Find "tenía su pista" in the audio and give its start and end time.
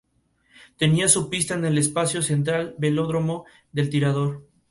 0.77-1.53